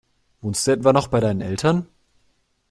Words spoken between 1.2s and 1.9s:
Eltern?